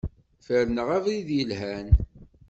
[0.45, 1.87] Ferneɣ abrid yelhan.